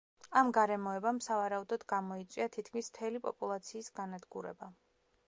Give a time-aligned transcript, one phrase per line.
[0.39, 4.73] ამ გარემოებამ, სავარაუდოდ გამოიწვია თითქმის მთელი პოპულაციის განადგურება.